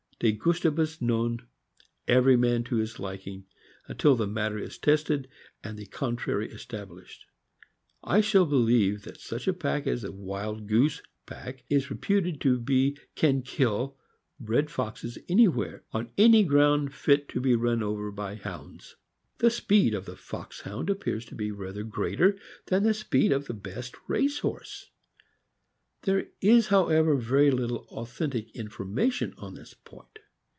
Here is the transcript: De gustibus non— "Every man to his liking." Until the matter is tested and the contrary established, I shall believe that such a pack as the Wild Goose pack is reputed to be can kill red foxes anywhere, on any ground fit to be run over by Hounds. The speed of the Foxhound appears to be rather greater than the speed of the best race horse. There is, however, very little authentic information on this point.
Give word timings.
De 0.23 0.31
gustibus 0.31 1.01
non— 1.01 1.39
"Every 2.07 2.35
man 2.37 2.63
to 2.65 2.75
his 2.75 2.99
liking." 2.99 3.47
Until 3.87 4.15
the 4.15 4.27
matter 4.27 4.59
is 4.59 4.77
tested 4.77 5.27
and 5.63 5.79
the 5.79 5.87
contrary 5.87 6.51
established, 6.51 7.25
I 8.03 8.21
shall 8.21 8.45
believe 8.45 9.01
that 9.01 9.19
such 9.19 9.47
a 9.47 9.53
pack 9.53 9.87
as 9.87 10.03
the 10.03 10.11
Wild 10.11 10.67
Goose 10.67 11.01
pack 11.25 11.63
is 11.71 11.89
reputed 11.89 12.39
to 12.41 12.59
be 12.59 12.99
can 13.15 13.41
kill 13.41 13.97
red 14.39 14.69
foxes 14.69 15.17
anywhere, 15.27 15.85
on 15.91 16.11
any 16.19 16.43
ground 16.43 16.93
fit 16.93 17.27
to 17.29 17.41
be 17.41 17.55
run 17.55 17.81
over 17.81 18.11
by 18.11 18.35
Hounds. 18.35 18.97
The 19.39 19.49
speed 19.49 19.95
of 19.95 20.05
the 20.05 20.15
Foxhound 20.15 20.91
appears 20.91 21.25
to 21.25 21.35
be 21.35 21.49
rather 21.51 21.81
greater 21.83 22.37
than 22.67 22.83
the 22.83 22.93
speed 22.93 23.31
of 23.31 23.47
the 23.47 23.55
best 23.55 23.95
race 24.07 24.37
horse. 24.37 24.87
There 26.03 26.29
is, 26.41 26.69
however, 26.69 27.15
very 27.15 27.51
little 27.51 27.85
authentic 27.91 28.55
information 28.55 29.35
on 29.37 29.53
this 29.53 29.75
point. 29.75 30.17